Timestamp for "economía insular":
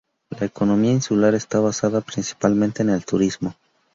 0.47-1.35